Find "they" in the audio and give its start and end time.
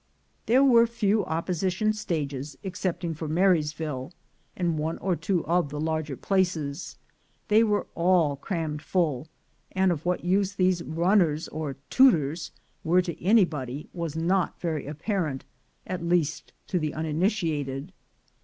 7.49-7.63